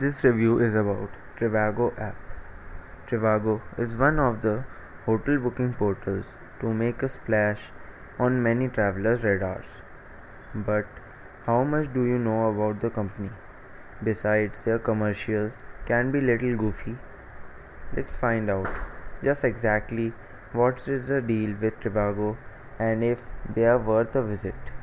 This 0.00 0.22
review 0.22 0.60
is 0.64 0.76
about 0.76 1.14
Trivago 1.36 1.86
app. 1.98 2.14
Trivago 3.08 3.54
is 3.78 3.96
one 3.96 4.20
of 4.20 4.42
the 4.42 4.52
hotel 5.06 5.38
booking 5.38 5.72
portals 5.72 6.36
to 6.60 6.72
make 6.72 7.02
a 7.02 7.08
splash 7.08 7.64
on 8.16 8.40
many 8.40 8.68
travelers' 8.68 9.24
radars. 9.24 9.66
But 10.54 10.86
how 11.46 11.64
much 11.64 11.92
do 11.92 12.04
you 12.04 12.20
know 12.28 12.48
about 12.50 12.80
the 12.80 12.90
company? 12.90 13.30
Besides, 14.04 14.64
their 14.64 14.78
commercials 14.78 15.58
can 15.86 16.12
be 16.12 16.20
little 16.20 16.56
goofy. 16.56 16.96
Let's 17.96 18.14
find 18.14 18.48
out 18.48 18.70
just 19.24 19.42
exactly 19.42 20.12
what 20.52 20.86
is 20.86 21.08
the 21.08 21.20
deal 21.20 21.56
with 21.60 21.80
Trivago 21.80 22.36
and 22.78 23.02
if 23.02 23.20
they 23.52 23.64
are 23.64 23.78
worth 23.92 24.14
a 24.14 24.22
visit. 24.22 24.74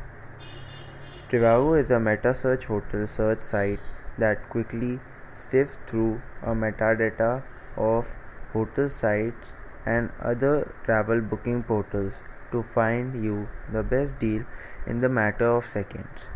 Trivago 1.29 1.79
is 1.79 1.89
a 1.89 2.02
meta 2.02 2.36
search 2.36 2.66
hotel 2.66 3.07
search 3.07 3.39
site 3.39 3.79
that 4.18 4.50
quickly 4.50 5.00
sifts 5.36 5.79
through 5.87 6.21
a 6.43 6.56
metadata 6.64 7.43
of 7.78 8.07
hotel 8.54 8.89
sites 8.89 9.54
and 9.86 10.10
other 10.19 10.73
travel 10.86 11.21
booking 11.21 11.64
portals 11.64 12.21
to 12.51 12.64
find 12.64 13.23
you 13.23 13.47
the 13.71 13.83
best 13.83 14.18
deal 14.20 14.43
in 14.87 15.01
the 15.01 15.09
matter 15.09 15.47
of 15.47 15.65
seconds. 15.65 16.28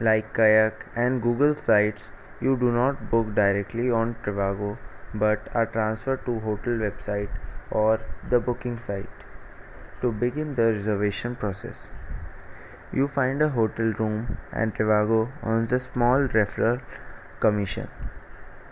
Like 0.00 0.32
Kayak 0.34 0.86
and 0.96 1.22
Google 1.22 1.54
Flights, 1.54 2.10
you 2.40 2.56
do 2.56 2.72
not 2.72 3.10
book 3.10 3.34
directly 3.34 3.90
on 3.90 4.16
Trivago 4.24 4.78
but 5.14 5.48
are 5.54 5.66
transferred 5.66 6.24
to 6.24 6.40
hotel 6.40 6.78
website 6.84 7.28
or 7.70 8.00
the 8.30 8.40
booking 8.40 8.78
site 8.78 9.08
to 10.00 10.10
begin 10.10 10.54
the 10.54 10.72
reservation 10.72 11.36
process. 11.36 11.88
You 12.94 13.08
find 13.08 13.40
a 13.40 13.48
hotel 13.48 13.86
room 13.98 14.36
and 14.52 14.74
Trivago 14.74 15.28
earns 15.44 15.72
a 15.72 15.80
small 15.80 16.28
referral 16.28 16.80
commission. 17.40 17.88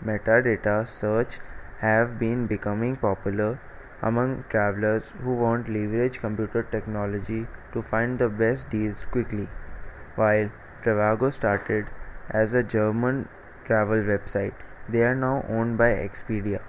Metadata 0.05 0.87
search 0.87 1.39
have 1.79 2.19
been 2.19 2.45
becoming 2.45 2.95
popular 2.97 3.57
among 4.03 4.43
travelers 4.49 5.13
who 5.23 5.33
want 5.33 5.67
leverage 5.69 6.19
computer 6.19 6.61
technology 6.61 7.47
to 7.73 7.81
find 7.81 8.19
the 8.19 8.29
best 8.29 8.69
deals 8.69 9.05
quickly. 9.05 9.47
While 10.15 10.51
Trivago 10.83 11.31
started 11.33 11.87
as 12.29 12.53
a 12.53 12.61
German 12.61 13.27
travel 13.65 14.03
website, 14.03 14.53
they 14.87 15.01
are 15.03 15.15
now 15.15 15.45
owned 15.49 15.79
by 15.79 15.93
Expedia. 15.93 16.61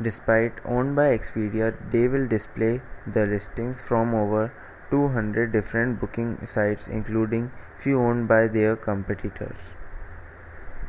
Despite 0.00 0.54
owned 0.64 0.96
by 0.96 1.08
Expedia, 1.18 1.74
they 1.90 2.08
will 2.08 2.26
display 2.26 2.80
the 3.06 3.26
listings 3.26 3.82
from 3.82 4.14
over 4.14 4.52
200 4.90 5.52
different 5.52 6.00
booking 6.00 6.44
sites 6.46 6.88
including 6.88 7.50
few 7.78 8.00
owned 8.00 8.28
by 8.28 8.46
their 8.46 8.76
competitors. 8.76 9.72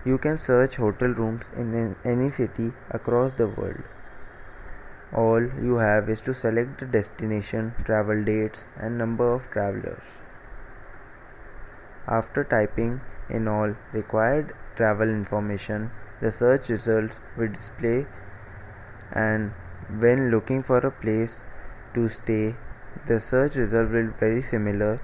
You 0.06 0.18
can 0.18 0.38
search 0.38 0.76
hotel 0.76 1.10
rooms 1.10 1.50
in 1.56 1.96
any 2.06 2.30
city 2.30 2.72
across 2.92 3.34
the 3.34 3.48
world. 3.48 3.84
All 5.14 5.42
you 5.42 5.78
have 5.78 6.10
is 6.10 6.22
to 6.22 6.34
select 6.34 6.80
the 6.80 6.86
destination, 6.86 7.74
travel 7.86 8.24
dates 8.24 8.66
and 8.78 8.98
number 8.98 9.34
of 9.34 9.50
travelers. 9.52 10.04
After 12.08 12.44
typing 12.44 13.02
in 13.30 13.48
all 13.48 13.76
required 13.94 14.54
travel 14.76 15.10
information, 15.10 15.92
the 16.22 16.32
search 16.32 16.70
results 16.70 17.20
will 17.36 17.50
display 17.50 18.06
and 19.12 19.52
when 20.00 20.32
looking 20.32 20.64
for 20.64 20.78
a 20.78 20.92
place 20.92 21.44
to 21.94 22.08
stay, 22.10 22.56
the 23.06 23.20
search 23.20 23.56
result 23.56 23.92
will 23.92 24.08
be 24.08 24.20
very 24.20 24.42
similar 24.42 25.00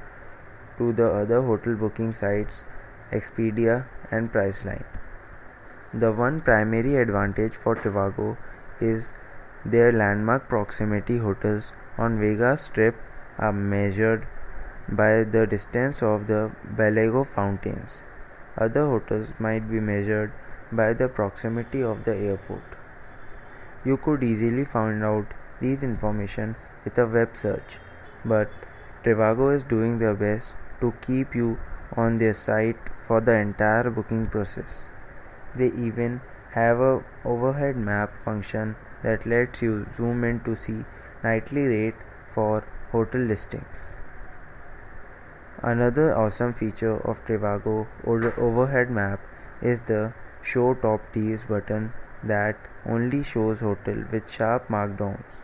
to 0.78 0.92
the 0.94 1.08
other 1.08 1.42
hotel 1.42 1.76
booking 1.76 2.14
sites 2.14 2.64
Expedia 3.12 3.86
and 4.12 4.32
Priceline. 4.32 4.86
The 5.94 6.12
one 6.12 6.42
primary 6.42 6.96
advantage 6.96 7.56
for 7.56 7.76
Trivago 7.76 8.38
is 8.82 9.14
their 9.66 9.92
landmark 9.92 10.50
proximity 10.50 11.18
hotels 11.18 11.72
on 11.98 12.20
Vegas 12.20 12.64
Strip 12.64 12.96
are 13.38 13.54
measured 13.54 14.26
by 14.90 15.24
the 15.24 15.46
distance 15.46 16.02
of 16.02 16.28
the 16.28 16.52
Bellagio 16.64 17.24
fountains. 17.24 18.02
Other 18.58 18.86
hotels 18.86 19.34
might 19.40 19.70
be 19.70 19.80
measured 19.80 20.32
by 20.72 20.94
the 20.94 21.08
proximity 21.08 21.84
of 21.84 22.04
the 22.04 22.16
airport. 22.16 22.64
You 23.86 23.98
could 23.98 24.24
easily 24.24 24.66
find 24.66 25.04
out 25.04 25.26
these 25.62 25.84
information 25.84 26.56
with 26.84 26.98
a 26.98 27.08
web 27.08 27.38
search, 27.38 27.80
but 28.26 28.50
Trivago 29.04 29.54
is 29.54 29.64
doing 29.64 30.00
their 30.00 30.14
best 30.14 30.54
to 30.82 30.94
keep 31.06 31.36
you 31.36 31.58
on 31.96 32.18
their 32.18 32.34
site 32.34 32.78
for 33.00 33.22
the 33.22 33.36
entire 33.36 33.90
booking 33.90 34.28
process. 34.28 34.90
They 35.56 35.68
even 35.68 36.22
have 36.52 36.80
a 36.80 37.04
overhead 37.26 37.76
map 37.76 38.12
function 38.24 38.76
that 39.02 39.26
lets 39.26 39.62
you 39.62 39.86
zoom 39.98 40.24
in 40.24 40.40
to 40.42 40.56
see 40.56 40.86
nightly 41.24 41.64
rate 41.64 41.96
for 42.34 42.64
hotel 42.92 43.22
listings. 43.22 43.94
Another 45.62 46.16
awesome 46.16 46.54
feature 46.54 46.98
of 46.98 47.26
Trivago 47.26 47.88
overhead 48.06 48.90
map 48.90 49.20
is 49.62 49.82
the 49.82 50.14
show 50.42 50.74
top 50.74 51.02
deals 51.14 51.44
button 51.44 51.94
that 52.24 52.56
only 52.86 53.24
shows 53.24 53.62
hotel 53.62 54.04
with 54.12 54.30
sharp 54.30 54.68
markdowns. 54.68 55.44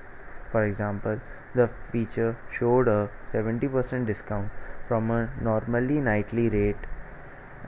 For 0.52 0.66
example, 0.66 1.20
the 1.56 1.70
feature 1.92 2.36
showed 2.52 2.88
a 2.88 3.10
70% 3.26 4.06
discount 4.06 4.50
from 4.88 5.12
a 5.12 5.30
normally 5.42 6.00
nightly 6.00 6.50
rate 6.50 6.88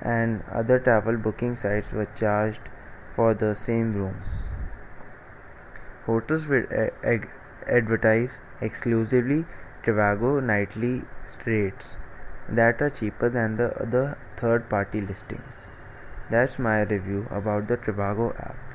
and 0.01 0.43
other 0.51 0.79
travel 0.79 1.17
booking 1.17 1.55
sites 1.55 1.91
were 1.91 2.07
charged 2.15 2.61
for 3.11 3.33
the 3.33 3.55
same 3.55 3.93
room. 3.93 4.15
Hotels 6.05 6.47
will 6.47 6.65
advertise 7.67 8.39
exclusively 8.59 9.45
Trivago 9.83 10.39
nightly 10.43 11.03
rates 11.45 11.97
that 12.49 12.81
are 12.81 12.89
cheaper 12.89 13.29
than 13.29 13.57
the 13.57 13.75
other 13.81 14.17
third 14.37 14.67
party 14.69 15.01
listings. 15.01 15.71
That's 16.29 16.57
my 16.59 16.83
review 16.83 17.27
about 17.29 17.67
the 17.67 17.77
Trivago 17.77 18.35
app. 18.39 18.70